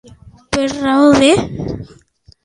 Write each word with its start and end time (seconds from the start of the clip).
Per 0.55 0.63
raó 0.77 1.11
de. 1.23 1.29